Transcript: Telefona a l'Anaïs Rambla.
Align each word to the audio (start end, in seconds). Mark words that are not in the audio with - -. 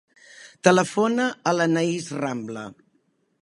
Telefona 0.67 1.27
a 1.51 1.53
l'Anaïs 1.59 2.09
Rambla. 2.25 2.65